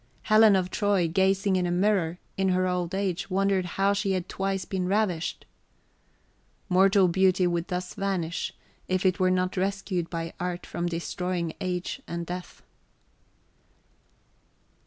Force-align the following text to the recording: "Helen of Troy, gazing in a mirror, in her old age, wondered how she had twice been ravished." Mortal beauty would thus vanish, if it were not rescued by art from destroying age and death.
"Helen 0.23 0.55
of 0.55 0.71
Troy, 0.71 1.07
gazing 1.07 1.57
in 1.57 1.67
a 1.67 1.71
mirror, 1.71 2.17
in 2.35 2.49
her 2.49 2.67
old 2.67 2.95
age, 2.95 3.29
wondered 3.29 3.65
how 3.77 3.93
she 3.93 4.13
had 4.13 4.27
twice 4.27 4.65
been 4.65 4.87
ravished." 4.87 5.45
Mortal 6.69 7.07
beauty 7.07 7.45
would 7.45 7.67
thus 7.67 7.93
vanish, 7.93 8.51
if 8.87 9.05
it 9.05 9.19
were 9.19 9.29
not 9.29 9.55
rescued 9.55 10.09
by 10.09 10.33
art 10.39 10.65
from 10.65 10.87
destroying 10.87 11.53
age 11.61 12.01
and 12.07 12.25
death. 12.25 12.63